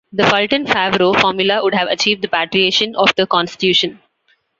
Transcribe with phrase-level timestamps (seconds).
[0.13, 3.99] The Fulton-Favreau formula would have achieved the patriation of the Constitution.